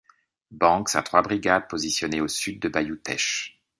Banks 0.49 0.95
a 0.95 1.03
trois 1.03 1.21
brigades 1.21 1.67
positionnées 1.67 2.21
au 2.21 2.27
sud 2.27 2.59
du 2.59 2.69
bayou 2.69 2.95
Teche. 2.95 3.61